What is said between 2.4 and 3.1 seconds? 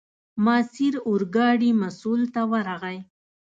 ورغی.